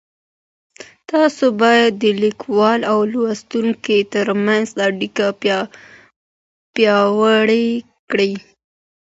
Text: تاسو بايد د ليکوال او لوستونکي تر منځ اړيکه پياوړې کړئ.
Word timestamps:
تاسو 1.11 1.45
بايد 1.61 1.91
د 2.03 2.05
ليکوال 2.23 2.79
او 2.91 2.99
لوستونکي 3.11 3.99
تر 4.13 4.27
منځ 4.45 4.67
اړيکه 4.87 5.27
پياوړې 6.75 7.67
کړئ. 8.09 8.33